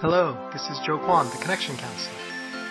Hello, 0.00 0.48
this 0.52 0.62
is 0.70 0.78
Joe 0.86 0.96
Kwan, 0.96 1.26
the 1.26 1.42
Connection 1.42 1.76
Counselor. 1.76 2.14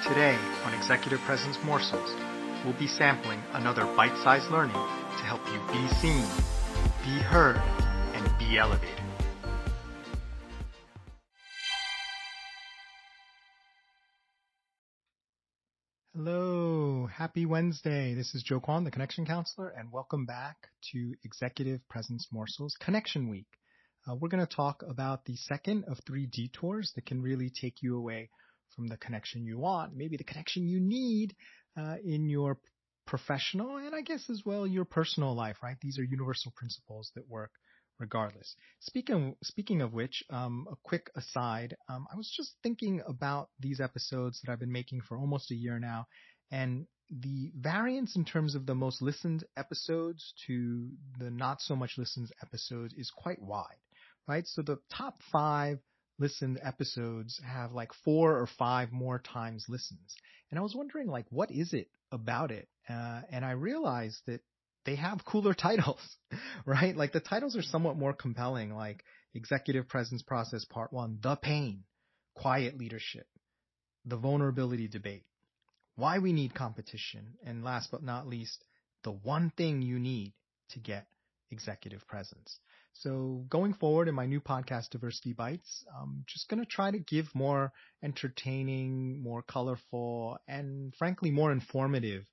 Today 0.07 0.39
on 0.63 0.73
Executive 0.73 1.19
Presence 1.25 1.57
Morsels, 1.65 2.15
we'll 2.63 2.79
be 2.79 2.87
sampling 2.87 3.41
another 3.51 3.83
bite-sized 3.97 4.49
learning 4.49 4.71
to 4.71 5.23
help 5.25 5.41
you 5.47 5.59
be 5.67 5.93
seen, 5.95 6.23
be 7.03 7.21
heard, 7.21 7.57
and 8.13 8.39
be 8.39 8.57
elevated. 8.57 9.03
Hello, 16.15 17.09
happy 17.11 17.45
Wednesday. 17.45 18.13
This 18.13 18.35
is 18.35 18.41
Joe 18.41 18.61
Kwan, 18.61 18.85
the 18.85 18.91
Connection 18.91 19.25
Counselor, 19.25 19.67
and 19.77 19.91
welcome 19.91 20.25
back 20.25 20.55
to 20.93 21.13
Executive 21.25 21.81
Presence 21.89 22.29
Morsels 22.31 22.77
Connection 22.79 23.27
Week. 23.27 23.47
Uh, 24.09 24.15
we're 24.15 24.29
going 24.29 24.45
to 24.45 24.55
talk 24.55 24.83
about 24.87 25.25
the 25.25 25.35
second 25.35 25.83
of 25.85 25.99
three 26.05 26.25
detours 26.27 26.93
that 26.95 27.05
can 27.05 27.21
really 27.21 27.49
take 27.49 27.81
you 27.81 27.97
away 27.97 28.29
from 28.75 28.87
the 28.87 28.95
connection 28.97 29.43
you 29.43 29.57
want, 29.57 29.95
maybe 29.95 30.15
the 30.15 30.23
connection 30.23 30.67
you 30.67 30.79
need 30.79 31.35
uh, 31.77 31.95
in 32.05 32.29
your 32.29 32.57
professional 33.05 33.77
and 33.77 33.93
I 33.95 34.01
guess 34.01 34.29
as 34.29 34.43
well 34.45 34.65
your 34.65 34.85
personal 34.85 35.35
life, 35.35 35.57
right? 35.61 35.77
These 35.81 35.99
are 35.99 36.03
universal 36.03 36.53
principles 36.55 37.11
that 37.15 37.27
work 37.27 37.51
regardless. 37.99 38.55
Speaking 38.79 39.35
speaking 39.43 39.81
of 39.81 39.93
which, 39.93 40.23
um, 40.29 40.67
a 40.71 40.75
quick 40.83 41.09
aside, 41.15 41.75
um, 41.89 42.05
I 42.13 42.15
was 42.15 42.31
just 42.35 42.55
thinking 42.63 43.01
about 43.07 43.49
these 43.59 43.81
episodes 43.81 44.39
that 44.41 44.51
I've 44.51 44.59
been 44.59 44.71
making 44.71 45.01
for 45.01 45.17
almost 45.17 45.51
a 45.51 45.55
year 45.55 45.79
now, 45.79 46.05
and 46.51 46.85
the 47.09 47.51
variance 47.57 48.15
in 48.15 48.25
terms 48.25 48.53
of 48.53 48.65
the 48.65 48.75
most 48.75 49.01
listened 49.01 49.43
episodes 49.55 50.33
to 50.45 50.89
the 51.17 51.31
not 51.31 51.61
so 51.61 51.75
much 51.75 51.97
listened 51.97 52.29
episodes 52.43 52.93
is 52.93 53.09
quite 53.09 53.41
wide 53.41 53.77
right? 54.27 54.45
So 54.47 54.61
the 54.61 54.79
top 54.95 55.21
five 55.31 55.79
listened 56.19 56.59
episodes 56.63 57.39
have 57.45 57.71
like 57.71 57.91
four 58.03 58.37
or 58.37 58.47
five 58.57 58.91
more 58.91 59.19
times 59.19 59.65
listens. 59.69 60.15
And 60.49 60.59
I 60.59 60.63
was 60.63 60.75
wondering 60.75 61.07
like, 61.07 61.25
what 61.29 61.51
is 61.51 61.73
it 61.73 61.89
about 62.11 62.51
it? 62.51 62.67
Uh, 62.89 63.21
and 63.29 63.45
I 63.45 63.51
realized 63.51 64.21
that 64.27 64.41
they 64.85 64.95
have 64.95 65.25
cooler 65.25 65.53
titles, 65.53 66.01
right? 66.65 66.95
Like 66.95 67.11
the 67.13 67.19
titles 67.19 67.55
are 67.55 67.61
somewhat 67.61 67.97
more 67.97 68.13
compelling, 68.13 68.73
like 68.73 69.03
Executive 69.33 69.87
Presence 69.87 70.23
Process 70.23 70.65
Part 70.65 70.91
1, 70.91 71.19
The 71.21 71.35
Pain, 71.35 71.83
Quiet 72.35 72.77
Leadership, 72.77 73.27
The 74.05 74.17
Vulnerability 74.17 74.87
Debate, 74.87 75.25
Why 75.95 76.19
We 76.19 76.33
Need 76.33 76.55
Competition, 76.55 77.33
and 77.45 77.63
last 77.63 77.91
but 77.91 78.03
not 78.03 78.27
least, 78.27 78.63
The 79.03 79.11
One 79.11 79.51
Thing 79.55 79.81
You 79.81 79.99
Need 79.99 80.33
to 80.71 80.79
Get 80.79 81.07
Executive 81.51 82.07
Presence. 82.07 82.59
So 83.01 83.45
going 83.47 83.75
forward 83.75 84.07
in 84.07 84.15
my 84.15 84.25
new 84.25 84.41
podcast, 84.41 84.89
Diversity 84.89 85.31
Bites, 85.31 85.85
I'm 86.01 86.23
just 86.25 86.49
going 86.49 86.61
to 86.61 86.65
try 86.65 86.89
to 86.89 86.97
give 86.97 87.27
more 87.35 87.71
entertaining, 88.03 89.21
more 89.21 89.43
colorful, 89.43 90.39
and 90.47 90.95
frankly 90.95 91.29
more 91.29 91.51
informative 91.51 92.25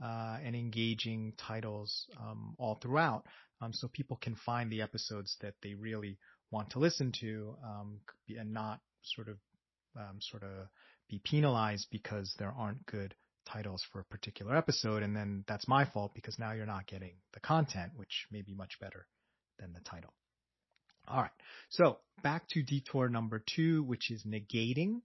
uh, 0.00 0.38
and 0.44 0.54
engaging 0.54 1.32
titles 1.36 2.06
um, 2.20 2.54
all 2.56 2.76
throughout, 2.76 3.26
um, 3.60 3.72
so 3.72 3.88
people 3.88 4.16
can 4.16 4.36
find 4.36 4.70
the 4.70 4.82
episodes 4.82 5.36
that 5.40 5.54
they 5.60 5.74
really 5.74 6.18
want 6.52 6.70
to 6.70 6.78
listen 6.78 7.10
to 7.20 7.56
um, 7.64 7.98
and 8.28 8.52
not 8.52 8.80
sort 9.02 9.28
of 9.28 9.38
um, 9.98 10.20
sort 10.20 10.44
of 10.44 10.68
be 11.10 11.20
penalized 11.24 11.88
because 11.90 12.32
there 12.38 12.54
aren't 12.56 12.86
good 12.86 13.12
titles 13.44 13.84
for 13.90 13.98
a 13.98 14.04
particular 14.04 14.56
episode, 14.56 15.02
and 15.02 15.16
then 15.16 15.44
that's 15.48 15.66
my 15.66 15.84
fault 15.84 16.12
because 16.14 16.38
now 16.38 16.52
you're 16.52 16.64
not 16.64 16.86
getting 16.86 17.14
the 17.34 17.40
content, 17.40 17.90
which 17.96 18.28
may 18.30 18.42
be 18.42 18.54
much 18.54 18.78
better 18.80 19.08
than 19.62 19.72
the 19.72 19.80
title. 19.80 20.12
All 21.08 21.22
right. 21.22 21.30
So 21.70 21.98
back 22.22 22.48
to 22.50 22.62
detour 22.62 23.08
number 23.08 23.42
two, 23.54 23.82
which 23.84 24.10
is 24.10 24.24
negating. 24.24 25.00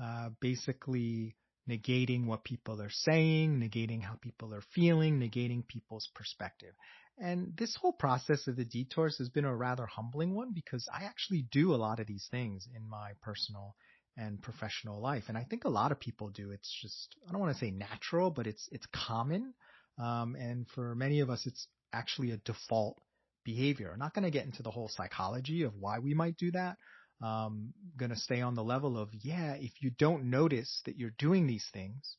Uh, 0.00 0.30
basically 0.40 1.36
negating 1.68 2.26
what 2.26 2.44
people 2.44 2.80
are 2.80 2.90
saying, 2.90 3.58
negating 3.58 4.02
how 4.02 4.14
people 4.14 4.54
are 4.54 4.62
feeling, 4.74 5.20
negating 5.20 5.66
people's 5.66 6.08
perspective. 6.14 6.74
And 7.18 7.54
this 7.56 7.76
whole 7.76 7.92
process 7.92 8.46
of 8.48 8.56
the 8.56 8.64
detours 8.64 9.18
has 9.18 9.28
been 9.28 9.44
a 9.44 9.54
rather 9.54 9.86
humbling 9.86 10.34
one 10.34 10.52
because 10.54 10.88
I 10.92 11.04
actually 11.04 11.46
do 11.52 11.74
a 11.74 11.76
lot 11.76 12.00
of 12.00 12.06
these 12.06 12.26
things 12.30 12.66
in 12.74 12.88
my 12.88 13.12
personal 13.22 13.76
and 14.16 14.40
professional 14.42 15.00
life. 15.00 15.24
And 15.28 15.36
I 15.36 15.44
think 15.44 15.64
a 15.64 15.70
lot 15.70 15.92
of 15.92 16.00
people 16.00 16.30
do. 16.30 16.50
It's 16.50 16.78
just, 16.80 17.16
I 17.28 17.32
don't 17.32 17.40
want 17.40 17.52
to 17.52 17.64
say 17.64 17.70
natural, 17.70 18.30
but 18.30 18.46
it's, 18.46 18.68
it's 18.72 18.86
common. 18.92 19.54
Um, 19.98 20.36
and 20.36 20.66
for 20.74 20.94
many 20.94 21.20
of 21.20 21.30
us, 21.30 21.46
it's 21.46 21.68
actually 21.92 22.30
a 22.30 22.38
default 22.38 22.98
behavior. 23.44 23.90
I'm 23.92 23.98
not 23.98 24.14
going 24.14 24.24
to 24.24 24.30
get 24.30 24.44
into 24.44 24.62
the 24.62 24.70
whole 24.70 24.88
psychology 24.88 25.62
of 25.62 25.74
why 25.78 25.98
we 25.98 26.14
might 26.14 26.36
do 26.36 26.50
that. 26.52 26.76
Um, 27.22 27.72
going 27.96 28.10
to 28.10 28.16
stay 28.16 28.40
on 28.40 28.54
the 28.54 28.64
level 28.64 28.98
of, 28.98 29.10
yeah, 29.12 29.54
if 29.54 29.70
you 29.80 29.90
don't 29.96 30.24
notice 30.24 30.82
that 30.86 30.96
you're 30.96 31.14
doing 31.18 31.46
these 31.46 31.66
things, 31.72 32.16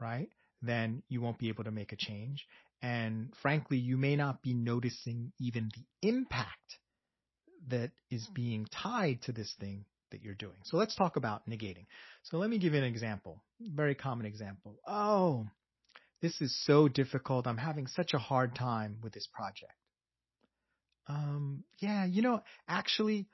right, 0.00 0.28
then 0.62 1.02
you 1.08 1.20
won't 1.20 1.38
be 1.38 1.48
able 1.48 1.64
to 1.64 1.72
make 1.72 1.92
a 1.92 1.96
change. 1.96 2.46
And 2.80 3.32
frankly, 3.42 3.78
you 3.78 3.96
may 3.96 4.14
not 4.14 4.42
be 4.42 4.54
noticing 4.54 5.32
even 5.40 5.70
the 5.74 6.08
impact 6.08 6.78
that 7.68 7.90
is 8.10 8.28
being 8.34 8.66
tied 8.70 9.22
to 9.22 9.32
this 9.32 9.52
thing 9.58 9.84
that 10.12 10.22
you're 10.22 10.34
doing. 10.34 10.58
So 10.64 10.76
let's 10.76 10.94
talk 10.94 11.16
about 11.16 11.48
negating. 11.48 11.86
So 12.22 12.36
let 12.36 12.48
me 12.48 12.58
give 12.58 12.74
you 12.74 12.78
an 12.78 12.84
example. 12.84 13.42
Very 13.60 13.96
common 13.96 14.26
example. 14.26 14.76
Oh, 14.86 15.46
this 16.22 16.40
is 16.40 16.56
so 16.64 16.86
difficult. 16.86 17.48
I'm 17.48 17.56
having 17.56 17.88
such 17.88 18.14
a 18.14 18.18
hard 18.18 18.54
time 18.54 18.98
with 19.02 19.12
this 19.12 19.28
project 19.34 19.72
um, 21.08 21.64
yeah, 21.78 22.04
you 22.04 22.22
know, 22.22 22.42
actually, 22.68 23.26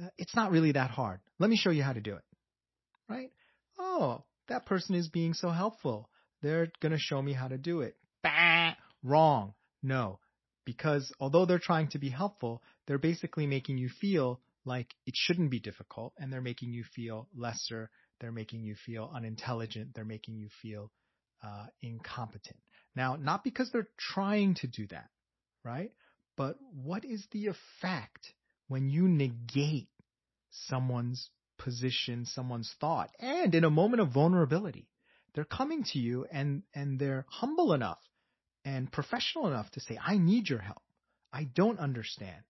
uh, 0.00 0.08
it's 0.18 0.34
not 0.34 0.50
really 0.50 0.72
that 0.72 0.90
hard. 0.90 1.20
Let 1.38 1.50
me 1.50 1.56
show 1.56 1.70
you 1.70 1.82
how 1.82 1.92
to 1.92 2.00
do 2.00 2.14
it. 2.14 2.22
Right? 3.08 3.30
Oh, 3.78 4.24
that 4.48 4.66
person 4.66 4.94
is 4.94 5.08
being 5.08 5.34
so 5.34 5.50
helpful. 5.50 6.10
They're 6.42 6.70
going 6.80 6.92
to 6.92 6.98
show 6.98 7.20
me 7.20 7.32
how 7.32 7.48
to 7.48 7.58
do 7.58 7.80
it. 7.80 7.96
Bah! 8.22 8.72
Wrong. 9.02 9.54
No. 9.82 10.18
Because 10.64 11.12
although 11.20 11.46
they're 11.46 11.58
trying 11.58 11.88
to 11.88 11.98
be 11.98 12.10
helpful, 12.10 12.62
they're 12.86 12.98
basically 12.98 13.46
making 13.46 13.78
you 13.78 13.88
feel 14.00 14.40
like 14.64 14.94
it 15.06 15.14
shouldn't 15.16 15.50
be 15.50 15.58
difficult 15.58 16.12
and 16.18 16.32
they're 16.32 16.40
making 16.40 16.72
you 16.72 16.84
feel 16.94 17.28
lesser. 17.34 17.90
They're 18.20 18.32
making 18.32 18.62
you 18.62 18.74
feel 18.86 19.10
unintelligent. 19.14 19.94
They're 19.94 20.04
making 20.04 20.36
you 20.36 20.48
feel 20.62 20.90
uh, 21.42 21.66
incompetent. 21.80 22.58
Now, 22.94 23.16
not 23.16 23.44
because 23.44 23.70
they're 23.72 23.88
trying 23.98 24.54
to 24.56 24.66
do 24.66 24.86
that, 24.88 25.08
right? 25.64 25.90
But 26.40 26.56
what 26.72 27.04
is 27.04 27.26
the 27.32 27.48
effect 27.48 28.32
when 28.66 28.88
you 28.88 29.06
negate 29.06 29.90
someone's 30.50 31.28
position, 31.58 32.24
someone's 32.24 32.74
thought, 32.80 33.10
and 33.18 33.54
in 33.54 33.62
a 33.62 33.68
moment 33.68 34.00
of 34.00 34.14
vulnerability? 34.14 34.88
They're 35.34 35.44
coming 35.44 35.84
to 35.92 35.98
you 35.98 36.24
and, 36.32 36.62
and 36.74 36.98
they're 36.98 37.26
humble 37.28 37.74
enough 37.74 38.00
and 38.64 38.90
professional 38.90 39.48
enough 39.48 39.70
to 39.72 39.80
say, 39.80 39.98
I 40.02 40.16
need 40.16 40.48
your 40.48 40.60
help. 40.60 40.80
I 41.30 41.44
don't 41.44 41.78
understand. 41.78 42.42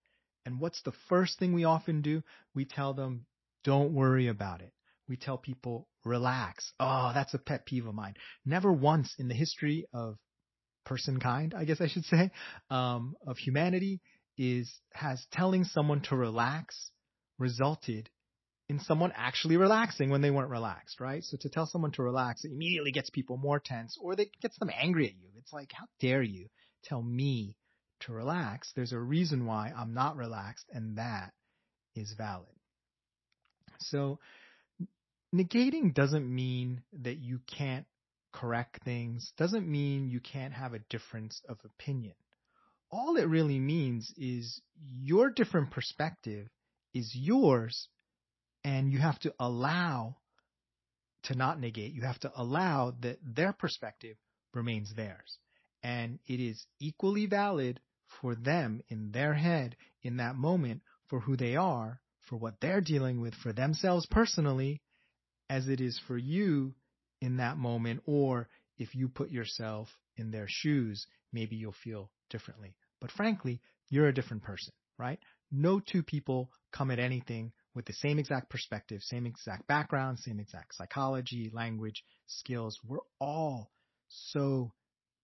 And 0.46 0.60
what's 0.60 0.82
the 0.82 0.94
first 1.08 1.40
thing 1.40 1.52
we 1.52 1.64
often 1.64 2.00
do? 2.00 2.22
We 2.54 2.66
tell 2.66 2.94
them, 2.94 3.26
don't 3.64 3.92
worry 3.92 4.28
about 4.28 4.60
it. 4.60 4.72
We 5.08 5.16
tell 5.16 5.36
people, 5.36 5.88
relax. 6.04 6.72
Oh, 6.78 7.10
that's 7.12 7.34
a 7.34 7.38
pet 7.38 7.66
peeve 7.66 7.86
of 7.86 7.96
mine. 7.96 8.14
Never 8.46 8.72
once 8.72 9.16
in 9.18 9.26
the 9.26 9.34
history 9.34 9.86
of 9.92 10.16
person 10.84 11.20
kind, 11.20 11.54
I 11.56 11.64
guess 11.64 11.80
I 11.80 11.88
should 11.88 12.04
say, 12.04 12.30
um, 12.70 13.14
of 13.26 13.38
humanity 13.38 14.00
is 14.38 14.72
has 14.92 15.24
telling 15.32 15.64
someone 15.64 16.00
to 16.02 16.16
relax 16.16 16.90
resulted 17.38 18.08
in 18.70 18.78
someone 18.80 19.12
actually 19.16 19.56
relaxing 19.56 20.10
when 20.10 20.20
they 20.20 20.30
weren't 20.30 20.48
relaxed, 20.48 21.00
right? 21.00 21.24
So 21.24 21.36
to 21.40 21.48
tell 21.48 21.66
someone 21.66 21.90
to 21.92 22.04
relax, 22.04 22.44
it 22.44 22.52
immediately 22.52 22.92
gets 22.92 23.10
people 23.10 23.36
more 23.36 23.58
tense 23.58 23.98
or 24.00 24.12
it 24.12 24.30
gets 24.40 24.56
them 24.58 24.70
angry 24.72 25.06
at 25.06 25.14
you. 25.14 25.28
It's 25.38 25.52
like, 25.52 25.72
how 25.72 25.86
dare 25.98 26.22
you 26.22 26.46
tell 26.84 27.02
me 27.02 27.56
to 28.00 28.12
relax? 28.12 28.70
There's 28.76 28.92
a 28.92 28.98
reason 28.98 29.44
why 29.44 29.72
I'm 29.76 29.92
not 29.92 30.16
relaxed 30.16 30.66
and 30.72 30.98
that 30.98 31.32
is 31.96 32.14
valid. 32.16 32.46
So 33.80 34.20
negating 35.34 35.92
doesn't 35.92 36.32
mean 36.32 36.82
that 37.02 37.18
you 37.18 37.40
can't 37.56 37.86
correct 38.32 38.82
things 38.84 39.32
doesn't 39.36 39.70
mean 39.70 40.08
you 40.08 40.20
can't 40.20 40.52
have 40.52 40.74
a 40.74 40.80
difference 40.90 41.40
of 41.48 41.58
opinion. 41.64 42.14
All 42.90 43.16
it 43.16 43.28
really 43.28 43.58
means 43.58 44.12
is 44.16 44.60
your 45.00 45.30
different 45.30 45.70
perspective 45.70 46.48
is 46.92 47.12
yours 47.14 47.88
and 48.64 48.92
you 48.92 48.98
have 48.98 49.18
to 49.20 49.34
allow 49.38 50.16
to 51.24 51.34
not 51.34 51.60
negate. 51.60 51.92
You 51.92 52.02
have 52.02 52.18
to 52.20 52.32
allow 52.34 52.94
that 53.02 53.18
their 53.22 53.52
perspective 53.52 54.16
remains 54.54 54.92
theirs. 54.94 55.38
And 55.82 56.18
it 56.26 56.40
is 56.40 56.66
equally 56.78 57.26
valid 57.26 57.80
for 58.20 58.34
them 58.34 58.82
in 58.88 59.12
their 59.12 59.34
head 59.34 59.76
in 60.02 60.16
that 60.16 60.36
moment 60.36 60.82
for 61.08 61.20
who 61.20 61.36
they 61.36 61.56
are, 61.56 62.00
for 62.28 62.36
what 62.36 62.60
they're 62.60 62.80
dealing 62.80 63.20
with 63.20 63.34
for 63.34 63.52
themselves 63.52 64.06
personally, 64.10 64.82
as 65.48 65.68
it 65.68 65.80
is 65.80 66.00
for 66.06 66.16
you 66.16 66.74
in 67.20 67.36
that 67.38 67.56
moment, 67.56 68.02
or 68.06 68.48
if 68.78 68.94
you 68.94 69.08
put 69.08 69.30
yourself 69.30 69.88
in 70.16 70.30
their 70.30 70.46
shoes, 70.48 71.06
maybe 71.32 71.56
you'll 71.56 71.74
feel 71.84 72.10
differently. 72.30 72.74
But 73.00 73.10
frankly, 73.10 73.60
you're 73.88 74.08
a 74.08 74.14
different 74.14 74.42
person, 74.42 74.72
right? 74.98 75.18
No 75.50 75.80
two 75.80 76.02
people 76.02 76.50
come 76.72 76.90
at 76.90 76.98
anything 76.98 77.52
with 77.74 77.84
the 77.86 77.92
same 77.92 78.18
exact 78.18 78.50
perspective, 78.50 79.00
same 79.02 79.26
exact 79.26 79.66
background, 79.66 80.18
same 80.18 80.40
exact 80.40 80.74
psychology, 80.74 81.50
language, 81.52 82.04
skills. 82.26 82.78
We're 82.86 82.98
all 83.20 83.70
so 84.08 84.72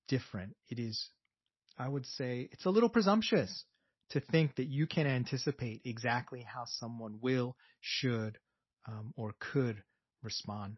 different. 0.08 0.54
It 0.69 0.78
is, 0.78 1.10
I 1.78 1.88
would 1.88 2.06
say, 2.06 2.49
it's 2.52 2.66
a 2.66 2.70
little 2.70 2.88
presumptuous 2.88 3.64
to 4.10 4.20
think 4.20 4.56
that 4.56 4.69
you 4.69 4.87
can 4.87 5.06
anticipate 5.06 5.82
exactly 5.84 6.42
how 6.46 6.64
someone 6.66 7.19
will, 7.20 7.56
should, 7.81 8.38
um, 8.87 9.12
or 9.16 9.34
could 9.40 9.82
respond 10.22 10.76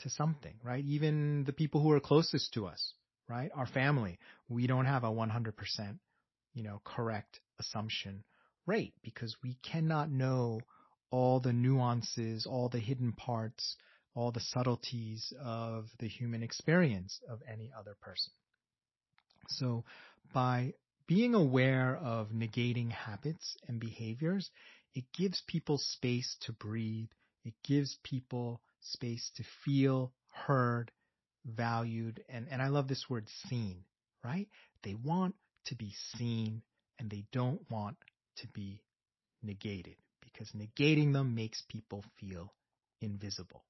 to 0.00 0.10
something, 0.10 0.54
right? 0.62 0.84
Even 0.84 1.44
the 1.44 1.52
people 1.52 1.82
who 1.82 1.90
are 1.92 2.00
closest 2.00 2.54
to 2.54 2.66
us, 2.66 2.94
right? 3.28 3.50
Our 3.54 3.66
family, 3.66 4.18
we 4.48 4.66
don't 4.66 4.86
have 4.86 5.04
a 5.04 5.08
100%, 5.08 5.52
you 6.54 6.62
know, 6.62 6.80
correct 6.84 7.40
assumption 7.58 8.24
rate 8.66 8.94
because 9.02 9.36
we 9.42 9.56
cannot 9.62 10.10
know 10.10 10.60
all 11.10 11.40
the 11.40 11.52
nuances, 11.52 12.46
all 12.46 12.68
the 12.68 12.78
hidden 12.78 13.12
parts, 13.12 13.76
all 14.14 14.30
the 14.30 14.40
subtleties 14.40 15.32
of 15.42 15.86
the 15.98 16.08
human 16.08 16.42
experience 16.42 17.20
of 17.28 17.40
any 17.50 17.70
other 17.78 17.96
person. 18.00 18.32
So 19.48 19.84
by 20.34 20.74
being 21.06 21.34
aware 21.34 21.96
of 21.96 22.28
negating 22.28 22.90
habits 22.90 23.56
and 23.66 23.80
behaviors, 23.80 24.50
it 24.94 25.04
gives 25.16 25.42
people 25.46 25.78
space 25.78 26.36
to 26.42 26.52
breathe. 26.52 27.08
It 27.44 27.54
gives 27.64 27.96
people 28.02 28.60
space 28.92 29.30
to 29.36 29.44
feel 29.64 30.12
heard, 30.30 30.90
valued, 31.44 32.22
and, 32.28 32.46
and 32.50 32.62
I 32.62 32.68
love 32.68 32.88
this 32.88 33.06
word 33.08 33.28
seen, 33.48 33.84
right? 34.24 34.48
They 34.82 34.94
want 34.94 35.34
to 35.66 35.74
be 35.74 35.92
seen 36.16 36.62
and 36.98 37.10
they 37.10 37.24
don't 37.32 37.60
want 37.70 37.96
to 38.38 38.48
be 38.48 38.82
negated 39.42 39.96
because 40.20 40.50
negating 40.52 41.12
them 41.12 41.34
makes 41.34 41.62
people 41.68 42.04
feel 42.20 42.52
invisible. 43.00 43.64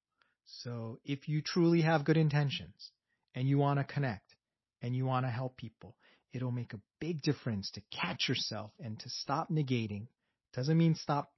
So 0.45 0.99
if 1.05 1.27
you 1.27 1.41
truly 1.41 1.81
have 1.81 2.05
good 2.05 2.17
intentions 2.17 2.91
and 3.35 3.47
you 3.47 3.57
want 3.57 3.79
to 3.79 3.83
connect 3.83 4.35
and 4.81 4.95
you 4.95 5.05
want 5.05 5.25
to 5.25 5.29
help 5.31 5.57
people, 5.57 5.95
it'll 6.33 6.51
make 6.51 6.73
a 6.73 6.79
big 6.99 7.21
difference 7.21 7.71
to 7.71 7.81
catch 7.91 8.27
yourself 8.27 8.71
and 8.79 8.99
to 8.99 9.09
stop 9.09 9.49
negating. 9.49 10.07
Doesn't 10.53 10.77
mean 10.77 10.95
stop 10.95 11.31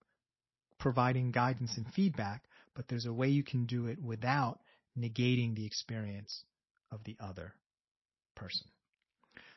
providing 0.79 1.31
guidance 1.31 1.77
and 1.77 1.85
feedback, 1.93 2.43
but 2.75 2.87
there's 2.87 3.05
a 3.05 3.13
way 3.13 3.27
you 3.27 3.43
can 3.43 3.65
do 3.65 3.87
it 3.87 4.01
without 4.01 4.59
negating 4.97 5.55
the 5.55 5.65
experience 5.65 6.43
of 6.91 7.03
the 7.03 7.17
other 7.19 7.53
person. 8.35 8.67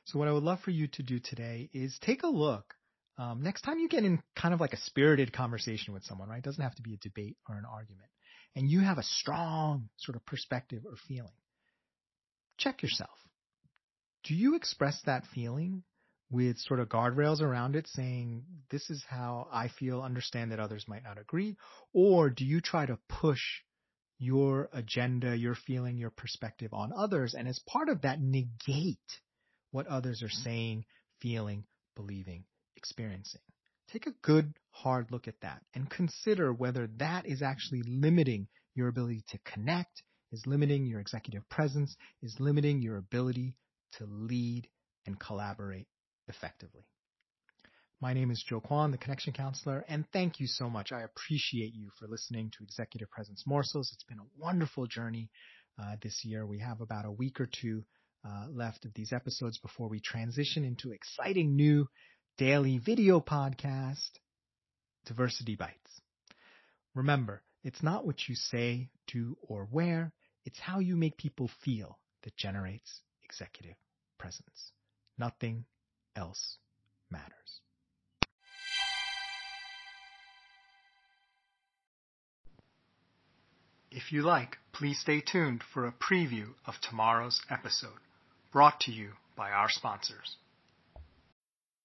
So 0.04 0.18
what 0.18 0.28
I 0.28 0.32
would 0.32 0.42
love 0.42 0.60
for 0.60 0.70
you 0.70 0.86
to 0.88 1.02
do 1.02 1.18
today 1.18 1.70
is 1.72 1.98
take 2.00 2.22
a 2.22 2.28
look. 2.28 2.74
Um, 3.16 3.42
next 3.42 3.62
time 3.62 3.78
you 3.78 3.88
get 3.88 4.04
in 4.04 4.22
kind 4.36 4.52
of 4.52 4.60
like 4.60 4.72
a 4.72 4.80
spirited 4.80 5.32
conversation 5.32 5.94
with 5.94 6.04
someone, 6.04 6.28
right? 6.28 6.38
It 6.38 6.44
doesn't 6.44 6.62
have 6.62 6.74
to 6.76 6.82
be 6.82 6.94
a 6.94 6.98
debate 6.98 7.36
or 7.48 7.56
an 7.56 7.64
argument. 7.64 8.08
And 8.56 8.68
you 8.68 8.80
have 8.80 8.98
a 8.98 9.02
strong 9.02 9.88
sort 9.96 10.16
of 10.16 10.26
perspective 10.26 10.82
or 10.86 10.96
feeling. 11.08 11.32
Check 12.58 12.82
yourself. 12.82 13.10
Do 14.24 14.34
you 14.34 14.54
express 14.56 15.00
that 15.06 15.24
feeling 15.34 15.82
with 16.34 16.58
sort 16.58 16.80
of 16.80 16.88
guardrails 16.88 17.40
around 17.40 17.76
it 17.76 17.86
saying, 17.86 18.42
this 18.68 18.90
is 18.90 19.04
how 19.08 19.46
I 19.52 19.68
feel, 19.68 20.02
understand 20.02 20.50
that 20.50 20.58
others 20.58 20.84
might 20.88 21.04
not 21.04 21.16
agree? 21.16 21.56
Or 21.92 22.28
do 22.28 22.44
you 22.44 22.60
try 22.60 22.86
to 22.86 22.98
push 23.08 23.40
your 24.18 24.68
agenda, 24.72 25.36
your 25.36 25.54
feeling, 25.54 25.96
your 25.96 26.10
perspective 26.10 26.72
on 26.72 26.92
others, 26.92 27.34
and 27.34 27.46
as 27.46 27.60
part 27.68 27.88
of 27.88 28.02
that, 28.02 28.20
negate 28.20 28.98
what 29.70 29.86
others 29.86 30.22
are 30.24 30.28
saying, 30.28 30.84
feeling, 31.20 31.64
believing, 31.94 32.44
experiencing. 32.76 33.40
Take 33.92 34.06
a 34.06 34.14
good 34.22 34.54
hard 34.70 35.12
look 35.12 35.28
at 35.28 35.40
that 35.42 35.62
and 35.72 35.88
consider 35.88 36.52
whether 36.52 36.88
that 36.98 37.26
is 37.26 37.42
actually 37.42 37.82
limiting 37.86 38.48
your 38.74 38.88
ability 38.88 39.22
to 39.28 39.38
connect, 39.44 40.02
is 40.32 40.42
limiting 40.46 40.84
your 40.84 40.98
executive 40.98 41.48
presence, 41.48 41.94
is 42.22 42.34
limiting 42.40 42.82
your 42.82 42.96
ability 42.96 43.54
to 43.98 44.06
lead 44.06 44.66
and 45.06 45.20
collaborate 45.20 45.86
effectively. 46.28 46.86
My 48.00 48.12
name 48.12 48.30
is 48.30 48.42
Joe 48.42 48.60
Kwan, 48.60 48.90
the 48.90 48.98
Connection 48.98 49.32
Counselor, 49.32 49.84
and 49.88 50.04
thank 50.12 50.38
you 50.40 50.46
so 50.46 50.68
much. 50.68 50.92
I 50.92 51.02
appreciate 51.02 51.74
you 51.74 51.90
for 51.98 52.06
listening 52.06 52.50
to 52.50 52.64
Executive 52.64 53.10
Presence 53.10 53.44
Morsels. 53.46 53.90
It's 53.94 54.04
been 54.04 54.18
a 54.18 54.42
wonderful 54.42 54.86
journey 54.86 55.30
uh, 55.80 55.96
this 56.02 56.24
year. 56.24 56.46
We 56.46 56.58
have 56.58 56.80
about 56.80 57.06
a 57.06 57.10
week 57.10 57.40
or 57.40 57.46
two 57.46 57.84
uh, 58.26 58.46
left 58.50 58.84
of 58.84 58.92
these 58.94 59.12
episodes 59.12 59.58
before 59.58 59.88
we 59.88 60.00
transition 60.00 60.64
into 60.64 60.92
exciting 60.92 61.56
new 61.56 61.88
daily 62.36 62.78
video 62.78 63.20
podcast, 63.20 64.10
Diversity 65.06 65.56
Bites. 65.56 66.00
Remember, 66.94 67.42
it's 67.62 67.82
not 67.82 68.04
what 68.04 68.28
you 68.28 68.34
say, 68.34 68.90
do, 69.06 69.36
or 69.42 69.68
wear, 69.70 70.12
it's 70.44 70.58
how 70.58 70.78
you 70.80 70.96
make 70.96 71.16
people 71.16 71.50
feel 71.64 71.98
that 72.22 72.36
generates 72.36 73.00
executive 73.24 73.76
presence. 74.18 74.72
Nothing 75.16 75.64
else 76.16 76.58
matters. 77.10 77.32
If 83.90 84.12
you 84.12 84.22
like, 84.22 84.58
please 84.72 84.98
stay 84.98 85.20
tuned 85.20 85.62
for 85.62 85.86
a 85.86 85.92
preview 85.92 86.54
of 86.66 86.74
tomorrow's 86.80 87.40
episode, 87.48 88.00
brought 88.52 88.80
to 88.80 88.92
you 88.92 89.12
by 89.36 89.50
our 89.50 89.68
sponsors. 89.70 90.36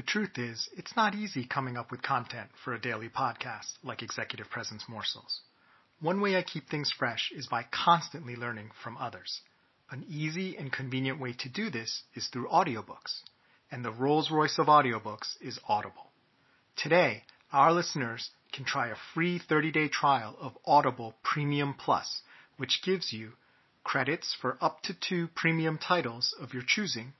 The 0.00 0.06
truth 0.06 0.38
is, 0.38 0.66
it's 0.78 0.96
not 0.96 1.14
easy 1.14 1.44
coming 1.44 1.76
up 1.76 1.90
with 1.90 2.00
content 2.00 2.48
for 2.64 2.72
a 2.72 2.80
daily 2.80 3.10
podcast 3.10 3.74
like 3.82 4.00
Executive 4.00 4.48
Presence 4.48 4.88
Morsels. 4.88 5.42
One 6.00 6.22
way 6.22 6.38
I 6.38 6.42
keep 6.42 6.70
things 6.70 6.90
fresh 6.90 7.30
is 7.36 7.48
by 7.48 7.64
constantly 7.64 8.34
learning 8.34 8.70
from 8.82 8.96
others. 8.96 9.42
An 9.90 10.06
easy 10.08 10.56
and 10.56 10.72
convenient 10.72 11.20
way 11.20 11.34
to 11.34 11.50
do 11.50 11.68
this 11.68 12.04
is 12.14 12.28
through 12.28 12.48
audiobooks, 12.48 13.20
and 13.70 13.84
the 13.84 13.92
Rolls 13.92 14.30
Royce 14.30 14.58
of 14.58 14.68
audiobooks 14.68 15.36
is 15.42 15.60
Audible. 15.68 16.10
Today, 16.76 17.24
our 17.52 17.70
listeners 17.70 18.30
can 18.54 18.64
try 18.64 18.88
a 18.88 18.96
free 19.12 19.38
30-day 19.38 19.88
trial 19.88 20.34
of 20.40 20.56
Audible 20.64 21.14
Premium 21.22 21.74
Plus, 21.74 22.22
which 22.56 22.82
gives 22.82 23.12
you 23.12 23.32
credits 23.84 24.34
for 24.40 24.56
up 24.62 24.80
to 24.84 24.94
two 24.94 25.28
premium 25.34 25.76
titles 25.76 26.34
of 26.40 26.54
your 26.54 26.64
choosing 26.66 27.12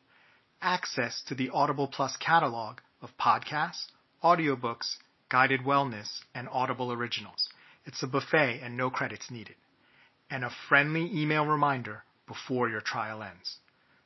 access 0.63 1.23
to 1.29 1.35
the 1.35 1.51
Audible 1.51 1.89
Plus 1.89 2.17
catalog 2.17 2.79
of 3.03 3.11
podcasts, 3.19 3.87
audiobooks, 4.23 4.97
guided 5.29 5.61
wellness, 5.61 6.09
and 6.35 6.49
Audible 6.51 6.91
originals. 6.93 7.49
It's 7.85 8.03
a 8.03 8.07
buffet 8.07 8.61
and 8.63 8.75
no 8.77 8.91
credits 8.91 9.31
needed. 9.31 9.57
And 10.31 10.45
a 10.45 10.51
friendly 10.69 11.11
email 11.13 11.47
reminder 11.47 12.05
before 12.27 12.69
your 12.69 12.81
trial 12.81 13.23
ends. 13.23 13.59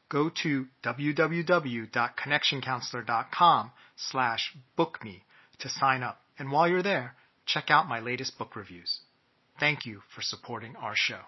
Go 0.08 0.30
to 0.42 0.66
www.connectioncounselor.com 0.84 3.72
slash 3.96 4.56
bookme 4.76 5.22
to 5.58 5.68
sign 5.68 6.02
up. 6.02 6.20
And 6.38 6.52
while 6.52 6.68
you're 6.68 6.82
there, 6.82 7.14
check 7.46 7.70
out 7.70 7.88
my 7.88 8.00
latest 8.00 8.36
book 8.38 8.56
reviews. 8.56 9.00
Thank 9.58 9.86
you 9.86 10.02
for 10.14 10.20
supporting 10.22 10.76
our 10.76 10.94
show. 10.94 11.20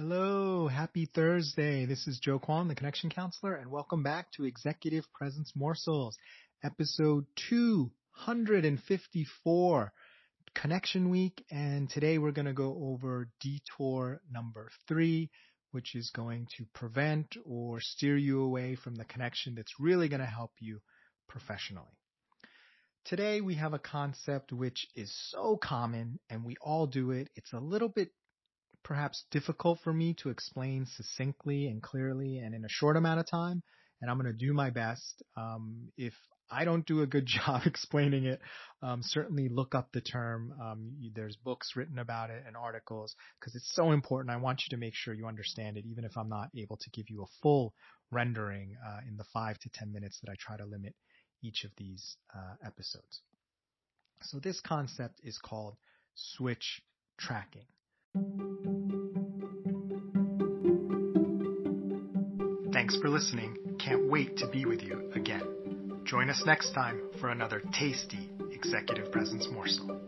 Hello, 0.00 0.68
happy 0.68 1.10
Thursday. 1.12 1.84
This 1.84 2.06
is 2.06 2.20
Joe 2.20 2.38
Kwan, 2.38 2.68
the 2.68 2.76
Connection 2.76 3.10
Counselor, 3.10 3.56
and 3.56 3.68
welcome 3.68 4.04
back 4.04 4.30
to 4.34 4.44
Executive 4.44 5.04
Presence 5.12 5.50
Morsels, 5.56 6.16
episode 6.62 7.26
254, 7.48 9.92
Connection 10.54 11.10
Week. 11.10 11.44
And 11.50 11.90
today 11.90 12.18
we're 12.18 12.30
going 12.30 12.46
to 12.46 12.52
go 12.52 12.78
over 12.80 13.28
detour 13.40 14.20
number 14.30 14.70
three, 14.86 15.30
which 15.72 15.96
is 15.96 16.12
going 16.14 16.46
to 16.58 16.66
prevent 16.72 17.36
or 17.44 17.80
steer 17.80 18.16
you 18.16 18.42
away 18.42 18.76
from 18.76 18.94
the 18.94 19.04
connection 19.04 19.56
that's 19.56 19.80
really 19.80 20.08
going 20.08 20.20
to 20.20 20.26
help 20.26 20.52
you 20.60 20.78
professionally. 21.28 21.98
Today 23.04 23.40
we 23.40 23.56
have 23.56 23.74
a 23.74 23.80
concept 23.80 24.52
which 24.52 24.86
is 24.94 25.12
so 25.32 25.56
common 25.56 26.20
and 26.30 26.44
we 26.44 26.54
all 26.60 26.86
do 26.86 27.10
it. 27.10 27.30
It's 27.34 27.52
a 27.52 27.58
little 27.58 27.88
bit 27.88 28.12
perhaps 28.88 29.26
difficult 29.30 29.78
for 29.84 29.92
me 29.92 30.14
to 30.14 30.30
explain 30.30 30.86
succinctly 30.86 31.66
and 31.66 31.82
clearly 31.82 32.38
and 32.38 32.54
in 32.54 32.64
a 32.64 32.68
short 32.70 32.96
amount 32.96 33.20
of 33.20 33.30
time. 33.30 33.62
And 34.00 34.10
I'm 34.10 34.18
going 34.18 34.32
to 34.32 34.46
do 34.46 34.54
my 34.54 34.70
best. 34.70 35.22
Um, 35.36 35.92
if 35.98 36.14
I 36.50 36.64
don't 36.64 36.86
do 36.86 37.02
a 37.02 37.06
good 37.06 37.26
job 37.46 37.62
explaining 37.66 38.24
it. 38.24 38.40
Um, 38.82 39.02
certainly 39.02 39.50
look 39.50 39.74
up 39.74 39.90
the 39.92 40.00
term. 40.00 40.54
Um, 40.58 40.92
there's 41.14 41.36
books 41.36 41.72
written 41.76 41.98
about 41.98 42.30
it 42.30 42.44
and 42.46 42.56
articles 42.56 43.14
because 43.38 43.54
it's 43.54 43.70
so 43.74 43.90
important. 43.90 44.34
I 44.34 44.38
want 44.38 44.62
you 44.62 44.74
to 44.74 44.80
make 44.80 44.94
sure 44.94 45.12
you 45.12 45.26
understand 45.26 45.76
it, 45.76 45.84
even 45.84 46.04
if 46.04 46.16
I'm 46.16 46.30
not 46.30 46.48
able 46.56 46.78
to 46.78 46.90
give 46.90 47.10
you 47.10 47.22
a 47.22 47.32
full 47.42 47.74
rendering 48.10 48.76
uh, 48.86 49.00
in 49.06 49.18
the 49.18 49.24
five 49.34 49.58
to 49.58 49.68
ten 49.74 49.92
minutes 49.92 50.18
that 50.22 50.30
I 50.30 50.36
try 50.38 50.56
to 50.56 50.64
limit 50.64 50.94
each 51.42 51.64
of 51.64 51.70
these 51.76 52.16
uh, 52.34 52.66
episodes. 52.66 53.20
So 54.22 54.38
this 54.38 54.60
concept 54.60 55.20
is 55.22 55.38
called 55.38 55.76
switch 56.14 56.80
tracking. 57.18 57.66
Thanks 62.88 63.02
for 63.02 63.10
listening. 63.10 63.58
Can't 63.78 64.08
wait 64.08 64.38
to 64.38 64.46
be 64.46 64.64
with 64.64 64.82
you 64.82 65.10
again. 65.14 65.42
Join 66.04 66.30
us 66.30 66.42
next 66.46 66.72
time 66.72 67.02
for 67.20 67.28
another 67.28 67.60
tasty 67.78 68.30
executive 68.50 69.12
presence 69.12 69.46
morsel. 69.52 70.07